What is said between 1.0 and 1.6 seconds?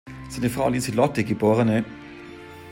geb.